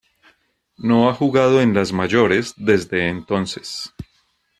[0.79, 3.93] No ha jugado en las mayores desde entonces.